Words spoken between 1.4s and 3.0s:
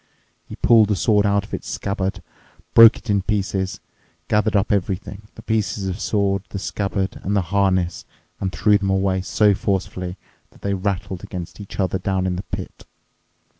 of its scabbard, broke